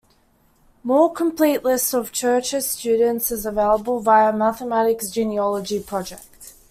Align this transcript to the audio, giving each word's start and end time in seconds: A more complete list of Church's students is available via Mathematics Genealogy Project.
A 0.83 0.87
more 0.87 1.13
complete 1.13 1.63
list 1.63 1.93
of 1.93 2.11
Church's 2.11 2.65
students 2.65 3.29
is 3.29 3.45
available 3.45 3.99
via 3.99 4.33
Mathematics 4.33 5.11
Genealogy 5.11 5.79
Project. 5.79 6.53